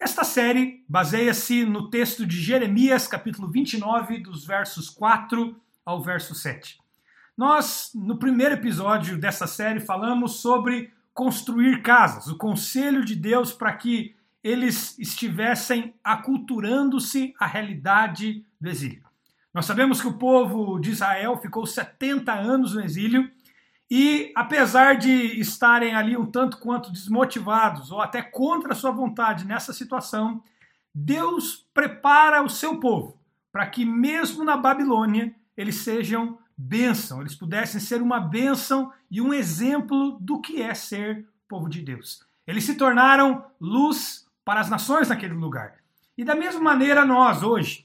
[0.01, 6.79] Esta série baseia-se no texto de Jeremias, capítulo 29, dos versos 4 ao verso 7.
[7.35, 13.73] Nós, no primeiro episódio dessa série, falamos sobre construir casas, o conselho de Deus para
[13.73, 14.15] que
[14.45, 19.03] eles estivessem aculturando-se à realidade do exílio.
[19.55, 23.31] Nós sabemos que o povo de Israel ficou 70 anos no exílio
[23.91, 29.73] e, apesar de estarem ali um tanto quanto desmotivados ou até contra sua vontade nessa
[29.73, 30.43] situação,
[30.95, 33.19] Deus prepara o seu povo
[33.51, 39.35] para que, mesmo na Babilônia, eles sejam bênção, eles pudessem ser uma bênção e um
[39.35, 42.25] exemplo do que é ser povo de Deus.
[42.47, 45.75] Eles se tornaram luz para as nações naquele lugar.
[46.17, 47.85] E da mesma maneira, nós, hoje,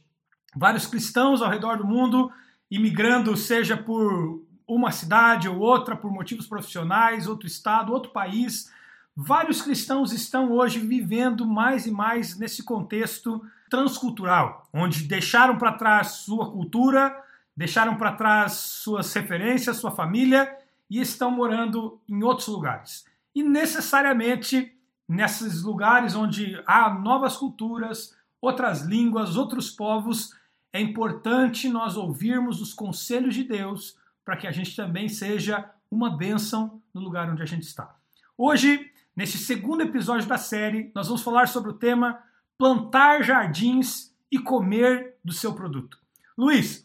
[0.56, 2.32] vários cristãos ao redor do mundo,
[2.70, 8.72] imigrando, seja por uma cidade ou outra por motivos profissionais, outro estado, outro país.
[9.16, 16.12] Vários cristãos estão hoje vivendo mais e mais nesse contexto transcultural, onde deixaram para trás
[16.12, 17.24] sua cultura,
[17.56, 20.58] deixaram para trás suas referências, sua família
[20.90, 23.06] e estão morando em outros lugares.
[23.36, 24.76] E necessariamente
[25.08, 30.34] nesses lugares onde há novas culturas, outras línguas, outros povos,
[30.72, 36.16] é importante nós ouvirmos os conselhos de Deus para que a gente também seja uma
[36.17, 37.95] bênção no lugar onde a gente está.
[38.38, 42.20] Hoje, neste segundo episódio da série, nós vamos falar sobre o tema
[42.58, 46.00] plantar jardins e comer do seu produto.
[46.36, 46.83] Luiz,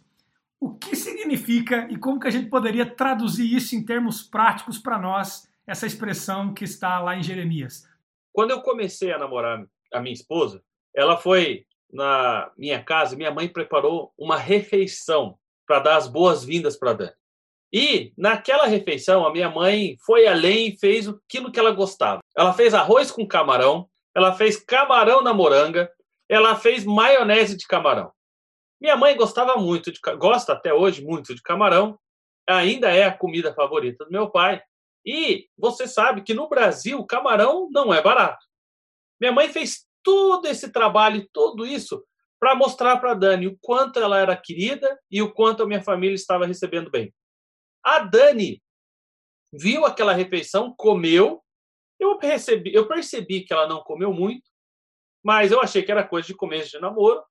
[0.61, 4.99] o que significa e como que a gente poderia traduzir isso em termos práticos para
[4.99, 7.89] nós, essa expressão que está lá em Jeremias?
[8.33, 10.63] Quando eu comecei a namorar a minha esposa,
[10.95, 16.93] ela foi na minha casa, minha mãe preparou uma refeição para dar as boas-vindas para
[16.93, 17.13] Dani.
[17.73, 22.21] E naquela refeição, a minha mãe foi além e fez aquilo que ela gostava.
[22.37, 25.91] Ela fez arroz com camarão, ela fez camarão na moranga,
[26.29, 28.11] ela fez maionese de camarão.
[28.81, 31.99] Minha mãe gostava muito de gosta até hoje muito de camarão,
[32.47, 34.63] ainda é a comida favorita do meu pai.
[35.05, 38.45] E você sabe que no Brasil camarão não é barato.
[39.21, 42.05] Minha mãe fez todo esse trabalho, tudo isso
[42.39, 46.15] para mostrar para Dani o quanto ela era querida e o quanto a minha família
[46.15, 47.13] estava recebendo bem.
[47.83, 48.63] A Dani
[49.53, 51.43] viu aquela refeição, comeu.
[51.99, 54.49] Eu percebi, eu percebi que ela não comeu muito,
[55.25, 57.25] mas eu achei que era coisa de começo de namoro.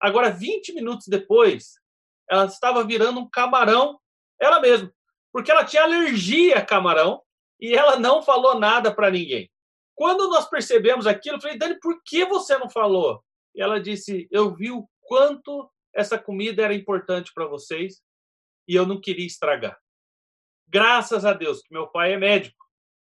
[0.00, 1.80] Agora, 20 minutos depois,
[2.28, 3.98] ela estava virando um camarão,
[4.40, 4.92] ela mesma,
[5.32, 7.22] porque ela tinha alergia a camarão
[7.60, 9.50] e ela não falou nada para ninguém.
[9.94, 13.22] Quando nós percebemos aquilo, eu falei, Dani, por que você não falou?
[13.54, 18.02] E ela disse, eu vi o quanto essa comida era importante para vocês
[18.68, 19.78] e eu não queria estragar.
[20.68, 22.62] Graças a Deus que meu pai é médico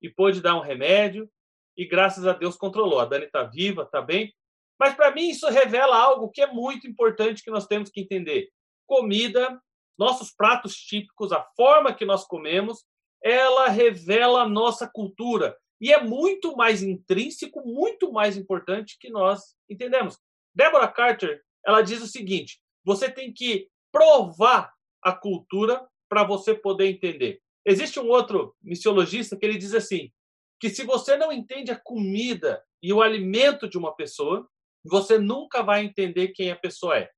[0.01, 1.29] e pôde dar um remédio
[1.77, 2.99] e graças a Deus controlou.
[2.99, 4.33] A Dani está viva, está bem.
[4.79, 8.49] Mas para mim isso revela algo que é muito importante que nós temos que entender.
[8.85, 9.61] Comida,
[9.97, 12.83] nossos pratos típicos, a forma que nós comemos,
[13.23, 19.55] ela revela a nossa cultura e é muito mais intrínseco, muito mais importante que nós
[19.69, 20.17] entendemos.
[20.53, 26.87] Deborah Carter, ela diz o seguinte: você tem que provar a cultura para você poder
[26.87, 27.41] entender.
[27.65, 30.11] Existe um outro missiologista que ele diz assim,
[30.59, 34.49] que se você não entende a comida e o alimento de uma pessoa,
[34.83, 37.09] você nunca vai entender quem a pessoa é.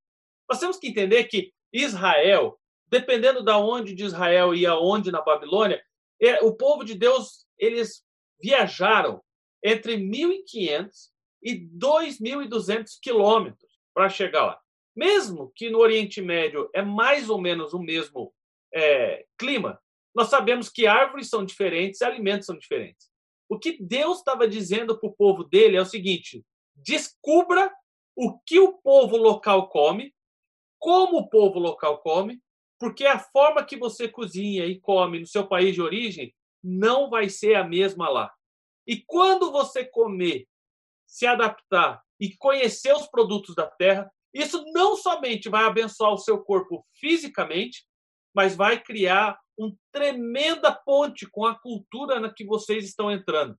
[0.50, 5.82] Nós temos que entender que Israel, dependendo da onde de Israel e aonde na Babilônia,
[6.22, 8.04] é, o povo de Deus, eles
[8.42, 9.22] viajaram
[9.64, 10.90] entre 1.500
[11.44, 14.62] e 2.200 quilômetros para chegar lá
[14.96, 18.34] mesmo que no Oriente Médio é mais ou menos o mesmo
[18.74, 19.80] é, clima,
[20.16, 23.10] nós sabemos que árvores são diferentes e alimentos são diferentes.
[23.50, 26.44] O que Deus estava dizendo para o povo dele é o seguinte:
[26.76, 27.72] descubra
[28.16, 30.14] o que o povo local come,
[30.80, 32.42] como o povo local come,
[32.80, 36.34] porque a forma que você cozinha e come no seu país de origem
[36.64, 38.34] não vai ser a mesma lá.
[38.88, 40.48] E quando você comer,
[41.06, 46.44] se adaptar e conhecer os produtos da terra, isso não somente vai abençoar o seu
[46.44, 47.86] corpo fisicamente,
[48.34, 53.58] mas vai criar uma tremenda ponte com a cultura na que vocês estão entrando.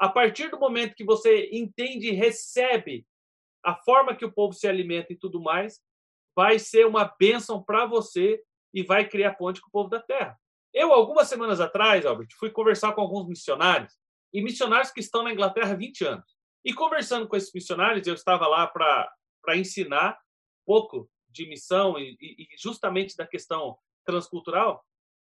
[0.00, 3.06] A partir do momento que você entende e recebe
[3.62, 5.78] a forma que o povo se alimenta e tudo mais,
[6.34, 8.42] vai ser uma bênção para você
[8.72, 10.40] e vai criar ponte com o povo da terra.
[10.72, 13.92] Eu, algumas semanas atrás, Albert, fui conversar com alguns missionários,
[14.32, 16.36] e missionários que estão na Inglaterra há 20 anos.
[16.64, 22.16] E conversando com esses missionários, eu estava lá para ensinar um pouco de missão e,
[22.20, 23.76] e justamente da questão
[24.06, 24.82] transcultural.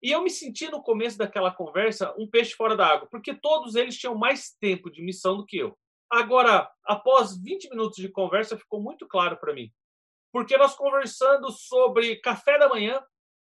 [0.03, 3.75] E eu me senti no começo daquela conversa um peixe fora da água, porque todos
[3.75, 5.79] eles tinham mais tempo de missão do que eu.
[6.09, 9.71] Agora, após 20 minutos de conversa, ficou muito claro para mim.
[10.31, 13.01] Porque nós conversando sobre café da manhã,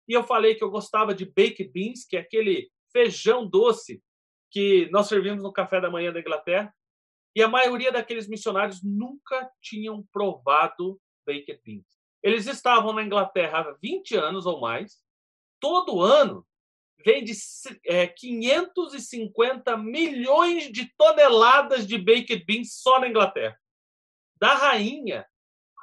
[0.07, 4.03] e eu falei que eu gostava de baked beans, que é aquele feijão doce
[4.51, 6.71] que nós servimos no café da manhã da Inglaterra.
[7.35, 11.88] E a maioria daqueles missionários nunca tinham provado baked beans.
[12.21, 15.02] Eles estavam na Inglaterra há 20 anos ou mais,
[15.63, 16.45] todo ano
[17.06, 17.31] vem de
[17.86, 23.57] é, 550 milhões de toneladas de baked beans só na Inglaterra.
[24.36, 25.25] Da rainha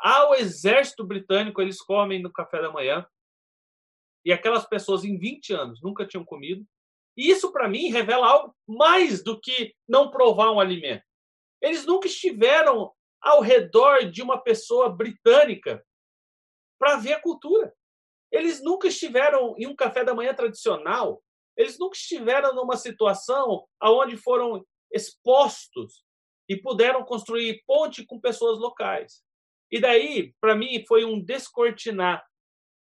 [0.02, 3.06] ao exército britânico, eles comem no café da manhã.
[4.22, 6.62] E aquelas pessoas em 20 anos nunca tinham comido.
[7.16, 11.04] E isso, para mim, revela algo mais do que não provar um alimento.
[11.62, 15.82] Eles nunca estiveram ao redor de uma pessoa britânica
[16.78, 17.74] para ver a cultura.
[18.30, 21.22] Eles nunca estiveram em um café da manhã tradicional.
[21.56, 26.04] Eles nunca estiveram numa situação aonde foram expostos
[26.48, 29.22] e puderam construir ponte com pessoas locais.
[29.70, 32.24] E daí, para mim, foi um descortinar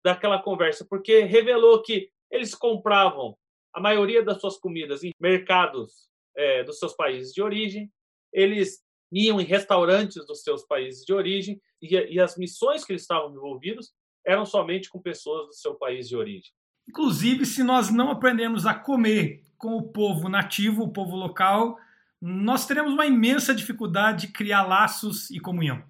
[0.04, 3.36] daquela conversa, porque revelou que eles compravam
[3.72, 7.90] a maioria das suas comidas em mercados é, dos seus países de origem,
[8.32, 8.82] eles
[9.12, 13.32] iam em restaurantes dos seus países de origem e, e as missões que eles estavam
[13.32, 13.92] envolvidos
[14.26, 16.50] eram somente com pessoas do seu país de origem.
[16.88, 21.78] Inclusive, se nós não aprendemos a comer com o povo nativo, o povo local,
[22.20, 25.82] nós teremos uma imensa dificuldade de criar laços e comunhão.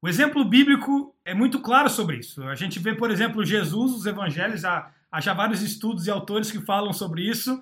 [0.00, 2.42] O exemplo bíblico é muito claro sobre isso.
[2.44, 6.50] A gente vê, por exemplo, Jesus, os evangelhos, há, há já vários estudos e autores
[6.50, 7.60] que falam sobre isso,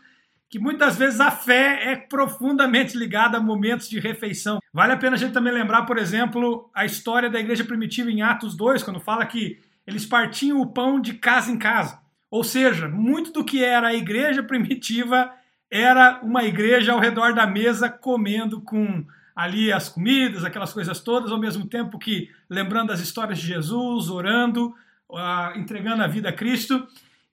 [0.48, 4.60] que muitas vezes a fé é profundamente ligada a momentos de refeição.
[4.72, 8.22] Vale a pena a gente também lembrar, por exemplo, a história da igreja primitiva em
[8.22, 12.00] Atos 2, quando fala que eles partiam o pão de casa em casa.
[12.30, 15.32] Ou seja, muito do que era a igreja primitiva
[15.70, 19.04] era uma igreja ao redor da mesa comendo com
[19.34, 24.08] ali as comidas, aquelas coisas todas, ao mesmo tempo que lembrando as histórias de Jesus,
[24.08, 24.74] orando,
[25.10, 26.86] uh, entregando a vida a Cristo.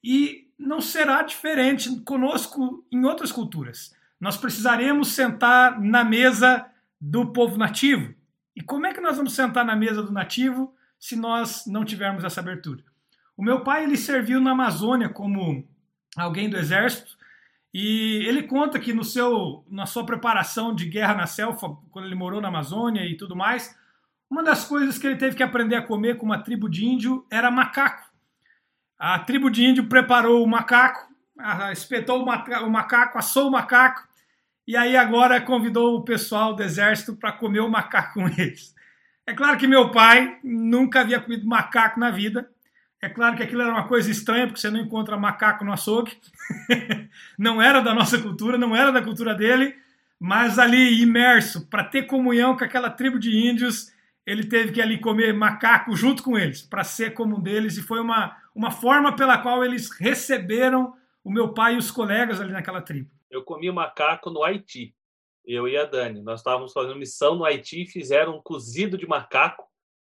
[0.03, 3.95] E não será diferente conosco em outras culturas.
[4.19, 6.65] Nós precisaremos sentar na mesa
[6.99, 8.13] do povo nativo.
[8.55, 10.73] E como é que nós vamos sentar na mesa do nativo
[11.03, 12.81] se nós não tivermos essa abertura.
[13.35, 15.67] O meu pai ele serviu na Amazônia como
[16.15, 17.17] alguém do exército
[17.73, 22.15] e ele conta que no seu, na sua preparação de guerra na selva, quando ele
[22.15, 23.77] morou na Amazônia e tudo mais,
[24.29, 27.27] uma das coisas que ele teve que aprender a comer com uma tribo de índio
[27.29, 28.09] era macaco.
[28.97, 31.13] A tribo de índio preparou o macaco,
[31.73, 34.07] espetou o macaco, assou o macaco
[34.65, 38.72] e aí agora convidou o pessoal do exército para comer o macaco com eles.
[39.25, 42.49] É claro que meu pai nunca havia comido macaco na vida.
[43.01, 46.17] É claro que aquilo era uma coisa estranha, porque você não encontra macaco no açougue.
[47.37, 49.75] não era da nossa cultura, não era da cultura dele,
[50.19, 53.93] mas ali imerso, para ter comunhão com aquela tribo de índios,
[54.25, 57.81] ele teve que ali comer macaco junto com eles, para ser como um deles, e
[57.81, 62.51] foi uma, uma forma pela qual eles receberam o meu pai e os colegas ali
[62.51, 63.09] naquela tribo.
[63.29, 64.93] Eu comi macaco no Haiti
[65.45, 66.21] eu e a Dani.
[66.21, 69.65] Nós estávamos fazendo missão no Haiti, fizeram um cozido de macaco.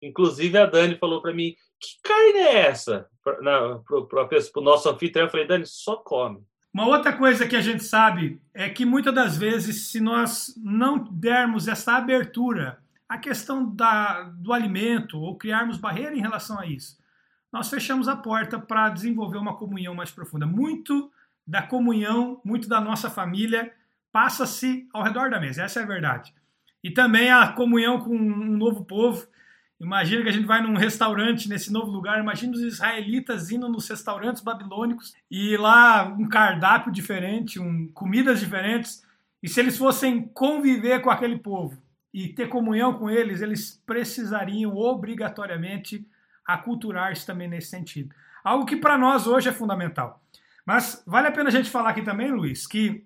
[0.00, 5.30] Inclusive a Dani falou para mim: "Que carne é essa?" Para o nosso anfitrião, eu
[5.30, 9.36] falei: "Dani, só come." Uma outra coisa que a gente sabe é que muitas das
[9.36, 12.78] vezes, se nós não dermos essa abertura
[13.08, 16.98] à questão da, do alimento ou criarmos barreira em relação a isso,
[17.50, 20.46] nós fechamos a porta para desenvolver uma comunhão mais profunda.
[20.46, 21.10] Muito
[21.46, 23.72] da comunhão, muito da nossa família
[24.16, 26.32] passa-se ao redor da mesa, essa é a verdade.
[26.82, 29.26] E também a comunhão com um novo povo.
[29.78, 33.86] Imagina que a gente vai num restaurante nesse novo lugar, imagina os israelitas indo nos
[33.86, 39.04] restaurantes babilônicos e lá um cardápio diferente, um, comidas diferentes.
[39.42, 41.76] E se eles fossem conviver com aquele povo
[42.10, 46.08] e ter comunhão com eles, eles precisariam obrigatoriamente
[46.42, 48.14] aculturar-se também nesse sentido.
[48.42, 50.22] Algo que para nós hoje é fundamental.
[50.64, 53.04] Mas vale a pena a gente falar aqui também, Luiz, que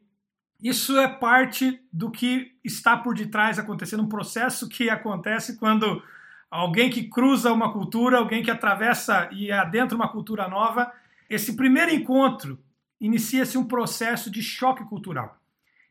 [0.63, 6.03] isso é parte do que está por detrás acontecendo, um processo que acontece quando
[6.51, 10.93] alguém que cruza uma cultura, alguém que atravessa e adentra uma cultura nova,
[11.29, 12.59] esse primeiro encontro
[13.01, 15.39] inicia-se um processo de choque cultural.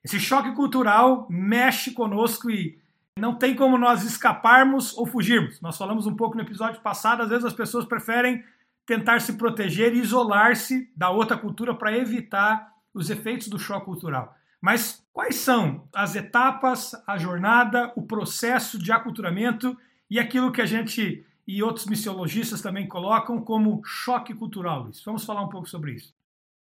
[0.03, 2.77] Esse choque cultural mexe conosco e
[3.17, 5.59] não tem como nós escaparmos ou fugirmos.
[5.61, 8.43] Nós falamos um pouco no episódio passado, às vezes as pessoas preferem
[8.85, 14.35] tentar se proteger e isolar-se da outra cultura para evitar os efeitos do choque cultural.
[14.61, 19.77] Mas quais são as etapas, a jornada, o processo de aculturamento
[20.09, 25.03] e aquilo que a gente e outros missiologistas também colocam como choque cultural, Luiz?
[25.03, 26.13] Vamos falar um pouco sobre isso.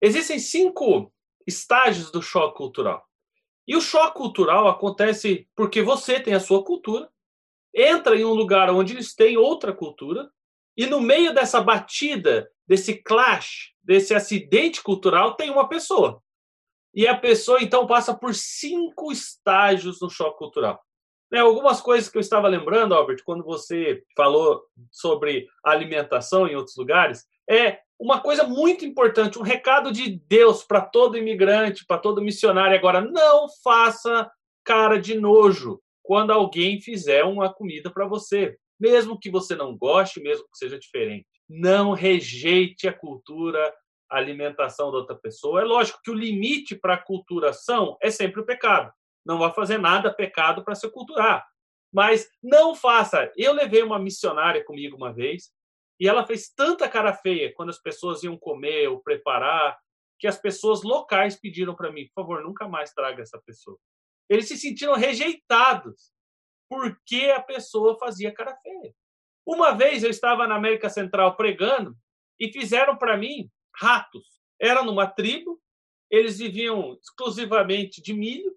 [0.00, 1.12] Existem cinco
[1.46, 3.08] estágios do choque cultural.
[3.66, 7.10] E o choque cultural acontece porque você tem a sua cultura,
[7.74, 10.30] entra em um lugar onde eles têm outra cultura,
[10.76, 16.22] e no meio dessa batida, desse clash, desse acidente cultural, tem uma pessoa.
[16.96, 20.82] E a pessoa, então, passa por cinco estágios no choque cultural.
[21.30, 26.76] Né, algumas coisas que eu estava lembrando, Albert, quando você falou sobre alimentação em outros
[26.76, 32.22] lugares, é uma coisa muito importante, um recado de Deus para todo imigrante, para todo
[32.22, 34.30] missionário agora: não faça
[34.64, 40.20] cara de nojo quando alguém fizer uma comida para você, mesmo que você não goste,
[40.20, 41.26] mesmo que seja diferente.
[41.48, 43.72] Não rejeite a cultura,
[44.10, 45.60] a alimentação da outra pessoa.
[45.60, 48.92] É lógico que o limite para a culturação é sempre o pecado.
[49.24, 51.46] Não vai fazer nada pecado para se culturar.
[51.92, 53.32] Mas não faça.
[53.36, 55.50] Eu levei uma missionária comigo uma vez
[55.98, 59.78] e ela fez tanta cara feia quando as pessoas iam comer ou preparar,
[60.18, 63.78] que as pessoas locais pediram para mim, por favor, nunca mais traga essa pessoa.
[64.28, 66.12] Eles se sentiram rejeitados
[66.68, 68.94] porque a pessoa fazia cara feia.
[69.46, 71.96] Uma vez eu estava na América Central pregando
[72.40, 73.48] e fizeram para mim
[73.80, 74.40] ratos.
[74.60, 75.60] Era numa tribo,
[76.10, 78.54] eles viviam exclusivamente de milho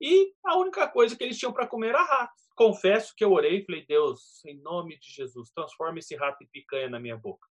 [0.00, 3.60] e a única coisa que eles tinham para comer era ratos confesso que eu orei
[3.60, 7.48] e falei, Deus, em nome de Jesus, transforma esse rato em picanha na minha boca.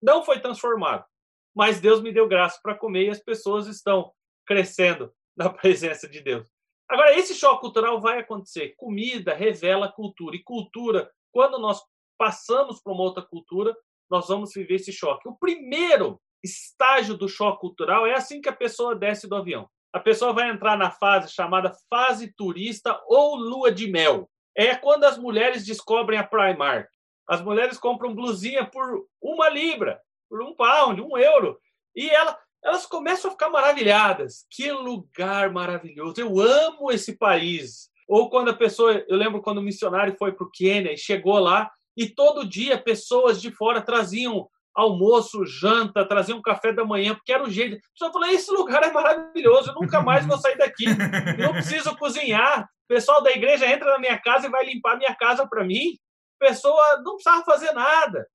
[0.00, 1.04] Não foi transformado,
[1.52, 4.12] mas Deus me deu graça para comer e as pessoas estão
[4.46, 6.46] crescendo na presença de Deus.
[6.88, 8.76] Agora, esse choque cultural vai acontecer.
[8.76, 10.36] Comida revela cultura.
[10.36, 11.82] E cultura, quando nós
[12.16, 13.76] passamos para uma outra cultura,
[14.08, 15.28] nós vamos viver esse choque.
[15.28, 19.68] O primeiro estágio do choque cultural é assim que a pessoa desce do avião.
[19.92, 25.04] A pessoa vai entrar na fase chamada fase turista ou lua de mel é quando
[25.04, 26.88] as mulheres descobrem a Primark.
[27.28, 31.58] As mulheres compram blusinha por uma libra, por um pound, um euro.
[31.94, 34.46] E ela, elas começam a ficar maravilhadas.
[34.50, 36.20] Que lugar maravilhoso!
[36.20, 37.90] Eu amo esse país.
[38.08, 41.38] Ou quando a pessoa, eu lembro quando o missionário foi para o Quênia e chegou
[41.38, 47.14] lá, e todo dia pessoas de fora traziam almoço, janta, traziam um café da manhã,
[47.14, 47.76] porque era o jeito.
[47.76, 50.86] A pessoa falou: esse lugar é maravilhoso, eu nunca mais vou sair daqui.
[51.38, 55.48] Não preciso cozinhar, pessoal da igreja entra na minha casa e vai limpar minha casa
[55.48, 55.96] para mim.
[56.38, 58.28] A pessoa não precisava fazer nada.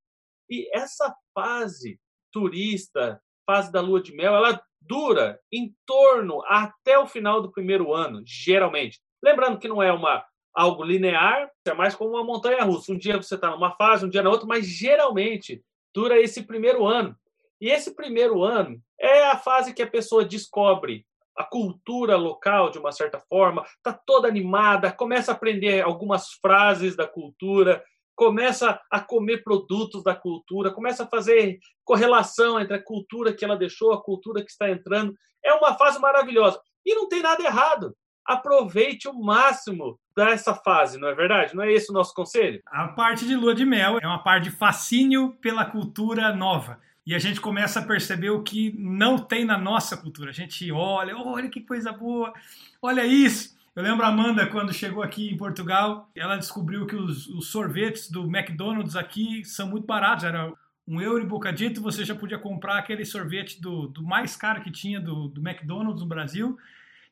[0.50, 2.00] E essa fase
[2.34, 7.94] turista, fase da lua de mel, ela dura em torno até o final do primeiro
[7.94, 9.00] ano, geralmente.
[9.24, 10.26] Lembrando que não é uma
[10.56, 12.92] algo linear, é mais como uma montanha russa.
[12.92, 15.64] Um dia você está numa fase, um dia na outra, mas geralmente
[15.98, 17.18] dura esse primeiro ano.
[17.60, 22.78] E esse primeiro ano é a fase que a pessoa descobre a cultura local de
[22.78, 27.84] uma certa forma, está toda animada, começa a aprender algumas frases da cultura,
[28.16, 33.58] começa a comer produtos da cultura, começa a fazer correlação entre a cultura que ela
[33.58, 35.16] deixou, a cultura que está entrando.
[35.44, 36.62] É uma fase maravilhosa.
[36.86, 37.96] E não tem nada errado.
[38.28, 41.56] Aproveite o máximo dessa fase, não é verdade?
[41.56, 42.62] Não é esse o nosso conselho?
[42.66, 47.16] A parte de lua de mel é uma parte de fascínio pela cultura nova e
[47.16, 50.32] a gente começa a perceber o que não tem na nossa cultura.
[50.32, 52.34] A gente olha, olha que coisa boa,
[52.82, 53.56] olha isso.
[53.74, 58.12] Eu lembro a Amanda, quando chegou aqui em Portugal, ela descobriu que os, os sorvetes
[58.12, 60.26] do McDonald's aqui são muito baratos.
[60.26, 60.52] Era
[60.86, 64.72] um euro e bocadito, você já podia comprar aquele sorvete do, do mais caro que
[64.72, 66.58] tinha do, do McDonald's no Brasil.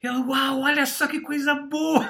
[0.01, 2.07] Ela, uau, olha só que coisa boa!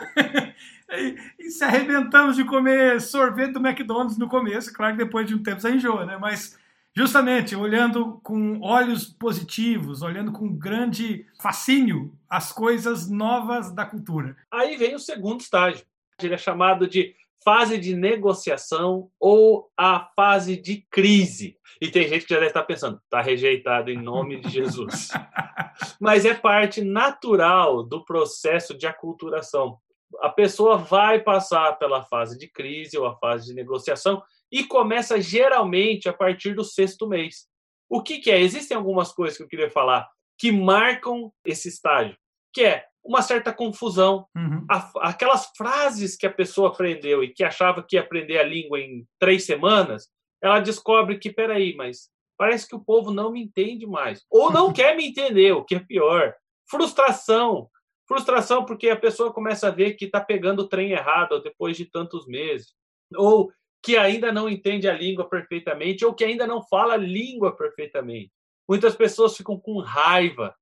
[0.91, 5.35] e, e, se arrebentamos de comer sorvete do McDonald's no começo, claro que depois de
[5.35, 6.17] um tempo você enjoa, né?
[6.17, 6.57] Mas
[6.97, 14.37] Justamente, olhando com olhos positivos, olhando com grande fascínio as coisas novas da cultura.
[14.49, 15.85] Aí vem o segundo estágio.
[16.21, 17.13] Ele é chamado de
[17.45, 21.57] fase de negociação ou a fase de crise.
[21.79, 25.09] E tem gente que já deve estar pensando, está rejeitado em nome de Jesus.
[26.01, 29.77] Mas é parte natural do processo de aculturação.
[30.21, 35.21] A pessoa vai passar pela fase de crise ou a fase de negociação e começa
[35.21, 37.47] geralmente a partir do sexto mês.
[37.87, 38.39] O que, que é?
[38.39, 42.17] Existem algumas coisas que eu queria falar que marcam esse estágio,
[42.51, 44.27] que é uma certa confusão.
[44.35, 44.65] Uhum.
[44.99, 49.07] aquelas frases que a pessoa aprendeu e que achava que ia aprender a língua em
[49.19, 50.09] três semanas,
[50.41, 54.25] ela descobre que, peraí, mas parece que o povo não me entende mais.
[54.29, 56.33] Ou não quer me entender, o que é pior.
[56.69, 57.69] Frustração.
[58.07, 61.85] Frustração porque a pessoa começa a ver que está pegando o trem errado depois de
[61.85, 62.73] tantos meses.
[63.15, 63.51] Ou
[63.83, 68.31] que ainda não entende a língua perfeitamente ou que ainda não fala a língua perfeitamente.
[68.67, 70.55] Muitas pessoas ficam com raiva,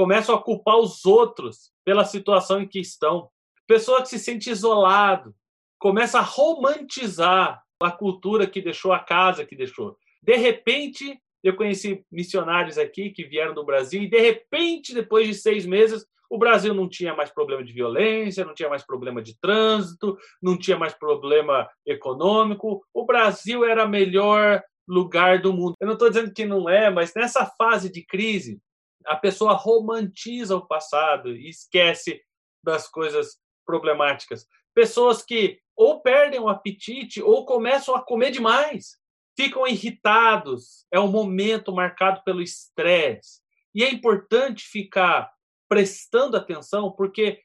[0.00, 3.28] começam a culpar os outros pela situação em que estão.
[3.66, 5.34] Pessoa que se sente isolado,
[5.78, 9.98] começa a romantizar a cultura que deixou, a casa que deixou.
[10.22, 15.34] De repente, eu conheci missionários aqui que vieram do Brasil e, de repente, depois de
[15.34, 19.38] seis meses, o Brasil não tinha mais problema de violência, não tinha mais problema de
[19.38, 22.82] trânsito, não tinha mais problema econômico.
[22.94, 25.74] O Brasil era o melhor lugar do mundo.
[25.78, 28.62] Eu não estou dizendo que não é, mas nessa fase de crise,
[29.06, 32.22] a pessoa romantiza o passado e esquece
[32.62, 34.46] das coisas problemáticas.
[34.74, 38.98] Pessoas que ou perdem o apetite ou começam a comer demais,
[39.36, 40.86] ficam irritados.
[40.92, 43.40] É um momento marcado pelo estresse.
[43.74, 45.32] E é importante ficar
[45.68, 47.40] prestando atenção, porque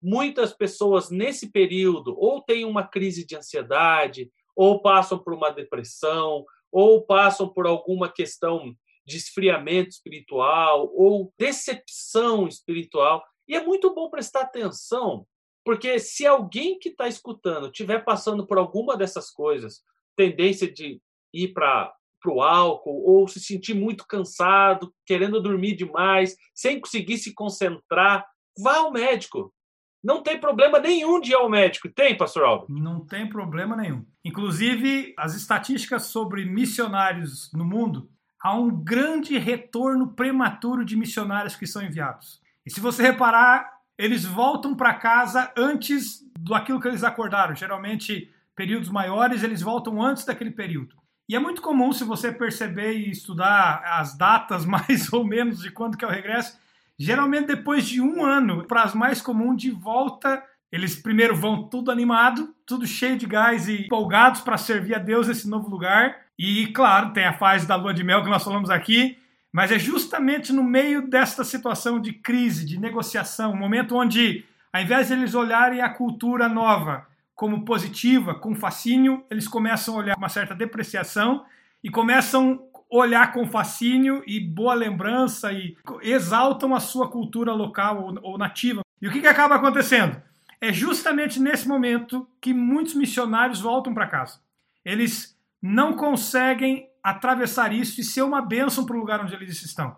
[0.00, 6.44] muitas pessoas nesse período ou têm uma crise de ansiedade, ou passam por uma depressão,
[6.70, 8.74] ou passam por alguma questão
[9.10, 13.22] de esfriamento espiritual ou decepção espiritual.
[13.48, 15.26] E é muito bom prestar atenção,
[15.64, 19.82] porque se alguém que está escutando estiver passando por alguma dessas coisas,
[20.16, 21.00] tendência de
[21.34, 27.16] ir para para o álcool ou se sentir muito cansado, querendo dormir demais, sem conseguir
[27.16, 28.26] se concentrar,
[28.62, 29.54] vá ao médico.
[30.02, 31.88] Não tem problema nenhum de ir ao médico.
[31.88, 32.68] Tem, pastor Alves?
[32.68, 34.04] Não tem problema nenhum.
[34.24, 41.66] Inclusive, as estatísticas sobre missionários no mundo, há um grande retorno prematuro de missionários que
[41.66, 42.40] são enviados.
[42.64, 47.54] E se você reparar, eles voltam para casa antes do aquilo que eles acordaram.
[47.54, 50.96] Geralmente, períodos maiores, eles voltam antes daquele período.
[51.28, 55.70] E é muito comum, se você perceber e estudar as datas mais ou menos de
[55.70, 56.58] quando que é o regresso,
[56.98, 60.42] geralmente depois de um ano, para as mais comuns, de volta,
[60.72, 65.28] eles primeiro vão tudo animado, tudo cheio de gás e empolgados para servir a Deus
[65.28, 66.16] nesse novo lugar.
[66.42, 69.18] E, claro, tem a fase da lua de mel que nós falamos aqui,
[69.52, 74.80] mas é justamente no meio desta situação de crise, de negociação, um momento onde, ao
[74.80, 80.14] invés de eles olharem a cultura nova como positiva, com fascínio, eles começam a olhar
[80.14, 81.44] com uma certa depreciação
[81.84, 88.14] e começam a olhar com fascínio e boa lembrança e exaltam a sua cultura local
[88.22, 88.80] ou nativa.
[89.02, 90.16] E o que, que acaba acontecendo?
[90.58, 94.40] É justamente nesse momento que muitos missionários voltam para casa.
[94.82, 99.96] Eles não conseguem atravessar isso e ser uma bênção para o lugar onde eles estão.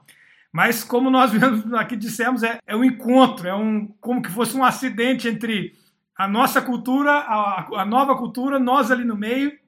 [0.52, 1.32] Mas como nós
[1.74, 5.74] aqui dissemos, é, é um encontro, é um como que fosse um acidente entre
[6.16, 9.58] a nossa cultura, a, a nova cultura, nós ali no meio,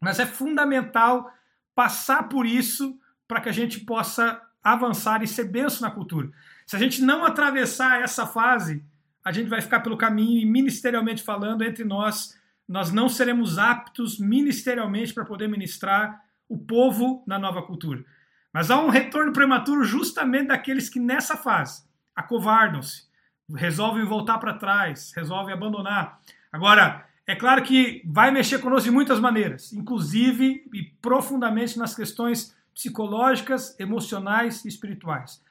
[0.00, 1.30] mas é fundamental
[1.74, 6.30] passar por isso para que a gente possa avançar e ser benção na cultura.
[6.66, 8.84] Se a gente não atravessar essa fase,
[9.24, 14.18] a gente vai ficar pelo caminho e ministerialmente falando entre nós, nós não seremos aptos
[14.20, 18.04] ministerialmente para poder ministrar o povo na nova cultura.
[18.52, 21.82] Mas há um retorno prematuro justamente daqueles que nessa fase
[22.14, 23.04] acovardam-se,
[23.54, 26.20] resolvem voltar para trás, resolvem abandonar.
[26.52, 32.56] Agora, é claro que vai mexer conosco de muitas maneiras, inclusive e profundamente nas questões
[32.74, 35.42] psicológicas, emocionais e espirituais.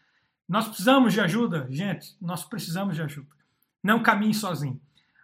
[0.48, 3.30] Nós precisamos de ajuda, gente, nós precisamos de ajuda.
[3.84, 4.80] Não caminhe sozinho.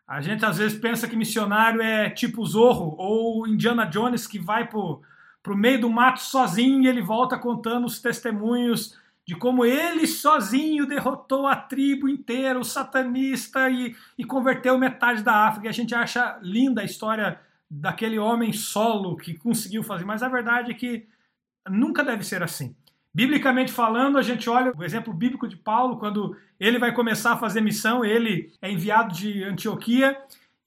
[0.07, 4.67] A gente às vezes pensa que missionário é tipo Zorro ou Indiana Jones que vai
[4.67, 10.05] para o meio do mato sozinho e ele volta contando os testemunhos de como ele
[10.05, 15.67] sozinho derrotou a tribo inteira, o satanista, e, e converteu metade da África.
[15.67, 17.39] E a gente acha linda a história
[17.69, 21.07] daquele homem solo que conseguiu fazer, mas a verdade é que
[21.69, 22.75] nunca deve ser assim.
[23.13, 27.37] Biblicamente falando, a gente olha o exemplo bíblico de Paulo, quando ele vai começar a
[27.37, 30.17] fazer missão, ele é enviado de Antioquia,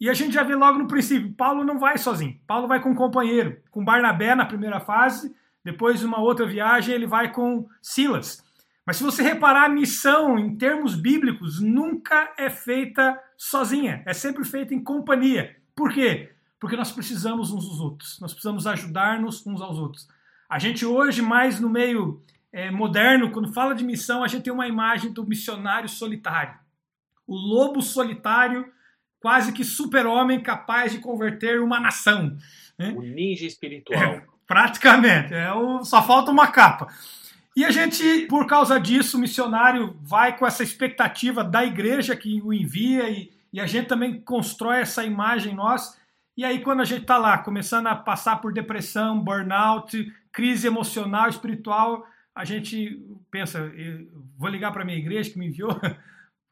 [0.01, 2.91] e a gente já vê logo no princípio, Paulo não vai sozinho, Paulo vai com
[2.91, 8.45] um companheiro, com Barnabé na primeira fase, depois uma outra viagem ele vai com Silas.
[8.87, 14.45] Mas se você reparar, a missão, em termos bíblicos, nunca é feita sozinha, é sempre
[14.45, 15.57] feita em companhia.
[15.75, 16.31] Por quê?
[16.61, 20.07] Porque nós precisamos uns dos outros, nós precisamos ajudar-nos uns aos outros.
[20.49, 22.23] A gente hoje, mais no meio
[22.57, 26.55] é, moderno, quando fala de missão, a gente tem uma imagem do missionário solitário.
[27.27, 28.67] O lobo solitário,
[29.21, 32.35] quase que super-homem capaz de converter uma nação.
[32.79, 32.95] Né?
[32.97, 34.01] O ninja espiritual.
[34.01, 36.87] É, praticamente, é o, só falta uma capa.
[37.55, 42.41] E a gente, por causa disso, o missionário vai com essa expectativa da igreja que
[42.41, 46.01] o envia e, e a gente também constrói essa imagem nós.
[46.35, 51.29] E aí, quando a gente está lá, começando a passar por depressão, burnout, crise emocional,
[51.29, 52.03] espiritual,
[52.37, 53.73] a gente pensa:
[54.37, 55.79] vou ligar para a minha igreja que me enviou, o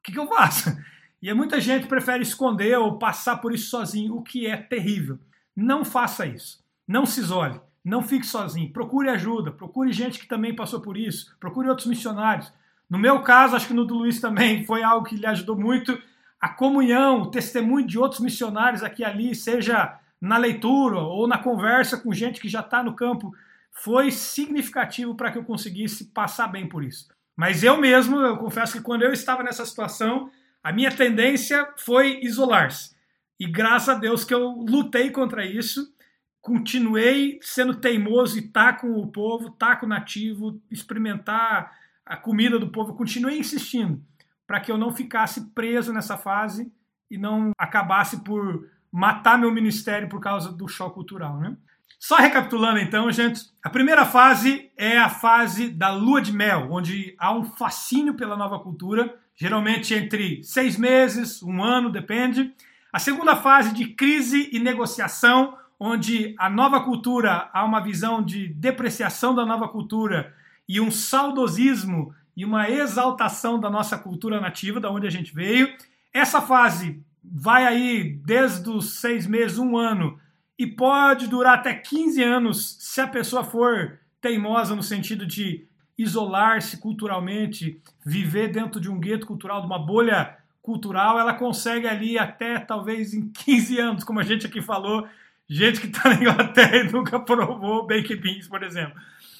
[0.03, 0.75] que, que eu faço?
[1.23, 5.18] E muita gente prefere esconder ou passar por isso sozinho, o que é terrível.
[5.55, 6.64] Não faça isso.
[6.87, 8.73] Não se isole, não fique sozinho.
[8.73, 12.53] Procure ajuda, procure gente que também passou por isso, procure outros missionários.
[12.88, 15.99] No meu caso, acho que no do Luiz também foi algo que lhe ajudou muito.
[16.40, 21.38] A comunhão, o testemunho de outros missionários aqui e ali, seja na leitura ou na
[21.38, 23.35] conversa com gente que já está no campo,
[23.74, 27.08] foi significativo para que eu conseguisse passar bem por isso.
[27.37, 30.30] Mas eu mesmo, eu confesso que quando eu estava nessa situação,
[30.62, 32.94] a minha tendência foi isolar-se.
[33.38, 35.92] E graças a Deus que eu lutei contra isso,
[36.40, 41.72] continuei sendo teimoso e tá com o povo, tá com o nativo, experimentar
[42.06, 44.00] a comida do povo, continuei insistindo
[44.46, 46.72] para que eu não ficasse preso nessa fase
[47.10, 51.56] e não acabasse por matar meu ministério por causa do choque cultural, né?
[51.98, 57.14] Só recapitulando então, gente, a primeira fase é a fase da lua de mel, onde
[57.18, 62.52] há um fascínio pela nova cultura, geralmente entre seis meses, um ano, depende.
[62.92, 68.48] A segunda fase de crise e negociação, onde a nova cultura há uma visão de
[68.48, 70.33] depreciação da nova cultura
[70.68, 75.72] e um saudosismo e uma exaltação da nossa cultura nativa, da onde a gente veio.
[76.12, 80.18] Essa fase vai aí desde os seis meses, um ano,
[80.58, 86.78] e pode durar até 15 anos se a pessoa for teimosa no sentido de isolar-se
[86.78, 92.58] culturalmente, viver dentro de um gueto cultural, de uma bolha cultural, ela consegue ali até
[92.58, 95.06] talvez em 15 anos, como a gente aqui falou,
[95.48, 98.98] gente que está na Inglaterra e nunca provou baked beans, por exemplo.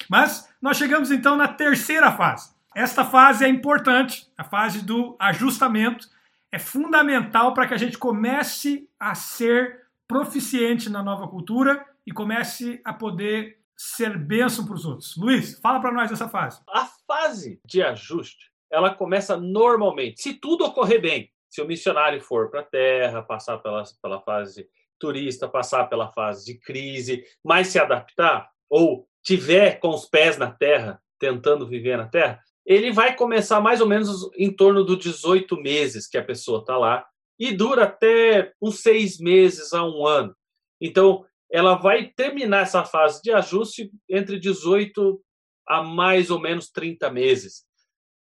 [0.09, 2.53] Mas nós chegamos então na terceira fase.
[2.75, 6.07] Esta fase é importante, a fase do ajustamento,
[6.51, 12.81] é fundamental para que a gente comece a ser proficiente na nova cultura e comece
[12.83, 15.15] a poder ser bênção para os outros.
[15.17, 16.61] Luiz, fala para nós dessa fase.
[16.69, 21.31] A fase de ajuste, ela começa normalmente, se tudo ocorrer bem.
[21.49, 24.67] Se o missionário for para a terra, passar pela, pela fase
[24.99, 30.51] turista, passar pela fase de crise, mas se adaptar, ou tiver com os pés na
[30.51, 35.55] terra, tentando viver na terra, ele vai começar mais ou menos em torno dos 18
[35.57, 37.05] meses que a pessoa está lá,
[37.39, 40.35] e dura até uns seis meses a um ano.
[40.79, 45.21] Então, ela vai terminar essa fase de ajuste entre 18
[45.67, 47.65] a mais ou menos 30 meses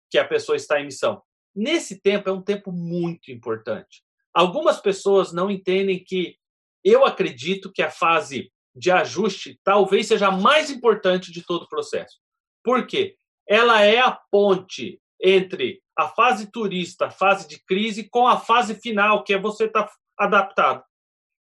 [0.09, 1.21] que a pessoa está em missão.
[1.55, 4.03] Nesse tempo é um tempo muito importante.
[4.33, 6.35] Algumas pessoas não entendem que
[6.83, 11.69] eu acredito que a fase de ajuste talvez seja a mais importante de todo o
[11.69, 12.17] processo.
[12.63, 13.15] Por quê?
[13.47, 18.73] Ela é a ponte entre a fase turista, a fase de crise, com a fase
[18.75, 20.83] final, que é você estar tá adaptado.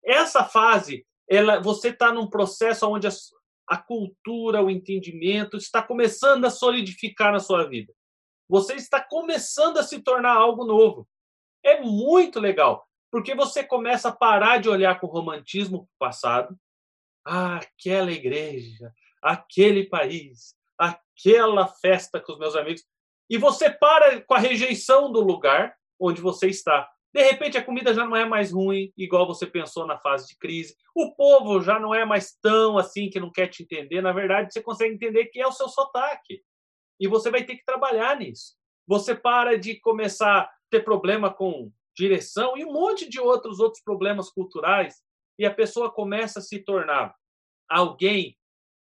[0.04, 3.10] Essa fase, ela, você está num processo onde a,
[3.68, 7.92] a cultura, o entendimento está começando a solidificar na sua vida.
[8.48, 11.08] Você está começando a se tornar algo novo.
[11.64, 16.56] É muito legal, porque você começa a parar de olhar com romantismo para o passado.
[17.26, 22.84] Ah, aquela igreja, aquele país, aquela festa com os meus amigos
[23.28, 26.88] e você para com a rejeição do lugar onde você está.
[27.12, 30.36] De repente, a comida já não é mais ruim, igual você pensou na fase de
[30.36, 30.76] crise.
[30.94, 34.02] O povo já não é mais tão assim que não quer te entender.
[34.02, 36.42] Na verdade, você consegue entender que é o seu sotaque.
[36.98, 38.56] E você vai ter que trabalhar nisso.
[38.86, 43.82] Você para de começar a ter problema com direção e um monte de outros outros
[43.82, 45.00] problemas culturais
[45.38, 47.14] e a pessoa começa a se tornar
[47.68, 48.36] alguém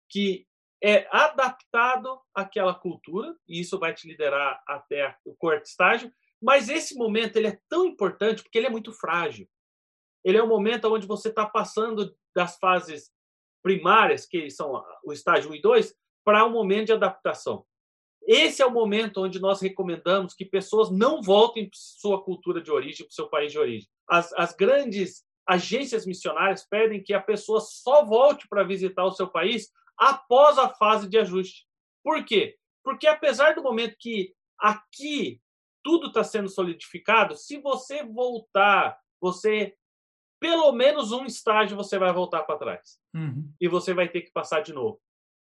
[0.10, 0.47] que
[0.84, 6.12] é adaptado àquela cultura, e isso vai te liderar até o quarto estágio,
[6.42, 9.48] mas esse momento ele é tão importante porque ele é muito frágil.
[10.24, 13.12] Ele é um momento onde você está passando das fases
[13.64, 17.66] primárias, que são o estágio 1 e 2, para um momento de adaptação.
[18.28, 22.70] Esse é o momento onde nós recomendamos que pessoas não voltem para sua cultura de
[22.70, 23.90] origem, para o seu país de origem.
[24.08, 29.28] As, as grandes agências missionárias pedem que a pessoa só volte para visitar o seu
[29.28, 31.66] país após a fase de ajuste.
[32.04, 32.58] Por quê?
[32.84, 35.42] Porque apesar do momento que aqui
[35.84, 39.76] tudo está sendo solidificado, se você voltar, você
[40.40, 43.52] pelo menos um estágio você vai voltar para trás uhum.
[43.60, 45.02] e você vai ter que passar de novo.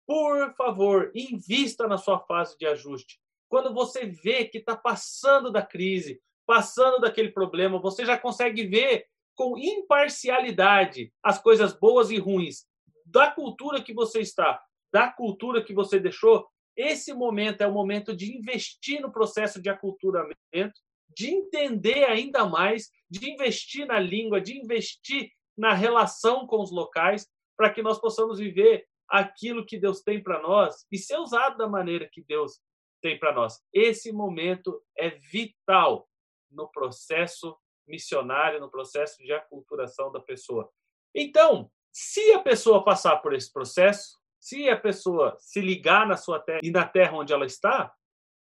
[0.05, 3.19] Por favor, invista na sua fase de ajuste.
[3.49, 9.05] Quando você vê que está passando da crise, passando daquele problema, você já consegue ver
[9.35, 12.65] com imparcialidade as coisas boas e ruins
[13.07, 18.15] da cultura que você está, da cultura que você deixou, esse momento é o momento
[18.15, 20.79] de investir no processo de aculturamento,
[21.15, 27.27] de entender ainda mais, de investir na língua, de investir na relação com os locais,
[27.57, 31.67] para que nós possamos viver aquilo que Deus tem para nós e ser usado da
[31.67, 32.59] maneira que Deus
[33.01, 33.59] tem para nós.
[33.73, 36.07] Esse momento é vital
[36.51, 40.69] no processo missionário, no processo de aculturação da pessoa.
[41.15, 46.39] Então, Se a pessoa passar por esse processo, se a pessoa se ligar na sua
[46.39, 47.91] terra e na terra onde ela está,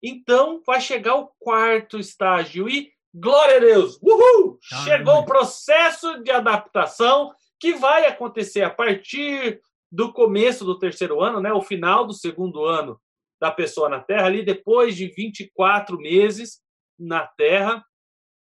[0.04, 4.60] então vai chegar o quarto estágio e glória a Deus, uhul!
[4.74, 11.22] Ah, Chegou o processo de adaptação que vai acontecer a partir do começo do terceiro
[11.22, 13.00] ano, né, o final do segundo ano
[13.40, 16.60] da pessoa na Terra, ali depois de 24 meses
[17.00, 17.82] na Terra,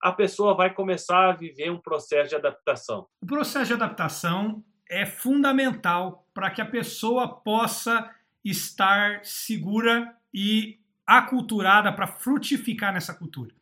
[0.00, 3.08] a pessoa vai começar a viver um processo de adaptação.
[3.20, 8.10] O processo de adaptação é fundamental para que a pessoa possa
[8.44, 13.54] estar segura e aculturada para frutificar nessa cultura.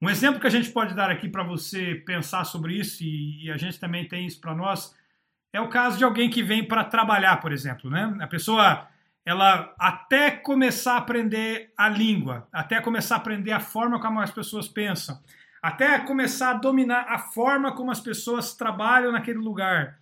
[0.00, 3.56] Um exemplo que a gente pode dar aqui para você pensar sobre isso, e, a
[3.56, 4.96] gente também tem isso para nós,
[5.52, 7.90] é o caso de alguém que vem para trabalhar, por exemplo.
[7.90, 8.16] Né?
[8.20, 8.86] A pessoa,
[9.24, 14.30] ela até começar a aprender a língua, até começar a aprender a forma como as
[14.30, 15.20] pessoas pensam,
[15.60, 19.98] até começar a dominar a forma como as pessoas trabalham naquele lugar.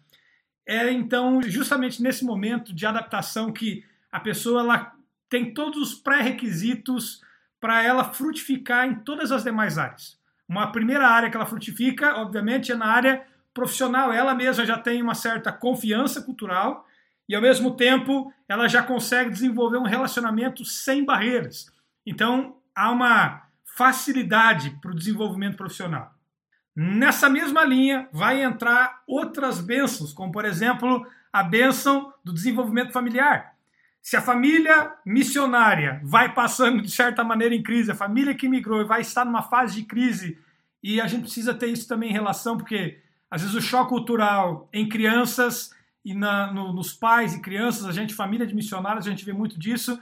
[0.66, 4.92] É então justamente nesse momento de adaptação que a pessoa ela
[5.28, 7.20] tem todos os pré-requisitos
[7.60, 10.18] para ela frutificar em todas as demais áreas.
[10.48, 14.12] Uma primeira área que ela frutifica, obviamente, é na área profissional.
[14.12, 16.86] Ela mesma já tem uma certa confiança cultural
[17.28, 21.66] e, ao mesmo tempo, ela já consegue desenvolver um relacionamento sem barreiras.
[22.04, 26.15] Então, há uma facilidade para o desenvolvimento profissional.
[26.76, 33.54] Nessa mesma linha, vai entrar outras bênçãos, como, por exemplo, a bênção do desenvolvimento familiar.
[34.02, 38.86] Se a família missionária vai passando de certa maneira em crise, a família que migrou
[38.86, 40.38] vai estar numa fase de crise,
[40.82, 44.68] e a gente precisa ter isso também em relação, porque às vezes o choque cultural
[44.70, 49.10] em crianças e na, no, nos pais e crianças, a gente, família de missionários, a
[49.10, 50.00] gente vê muito disso.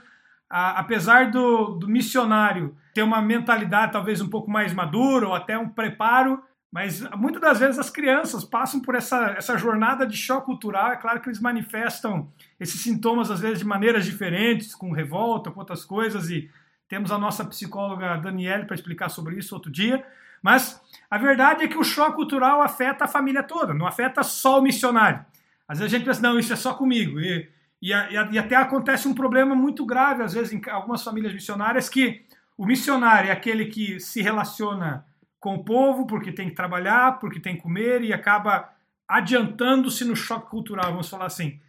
[0.49, 5.57] A, apesar do, do missionário ter uma mentalidade talvez um pouco mais madura ou até
[5.57, 6.43] um preparo,
[6.75, 10.91] mas muitas das vezes as crianças passam por essa, essa jornada de choque cultural.
[10.91, 15.61] É claro que eles manifestam esses sintomas, às vezes, de maneiras diferentes, com revolta, com
[15.61, 16.29] outras coisas.
[16.29, 16.51] E
[16.89, 20.05] temos a nossa psicóloga Daniele para explicar sobre isso outro dia.
[20.43, 24.59] Mas a verdade é que o choque cultural afeta a família toda, não afeta só
[24.59, 25.25] o missionário.
[25.65, 27.21] Às vezes a gente pensa, não, isso é só comigo.
[27.21, 27.49] E,
[27.81, 32.25] e, e até acontece um problema muito grave, às vezes, em algumas famílias missionárias, que
[32.57, 35.05] o missionário é aquele que se relaciona
[35.45, 38.67] com o povo, porque tem que trabalhar, porque tem que comer e acaba
[39.07, 41.59] adiantando-se no choque cultural, vamos falar assim.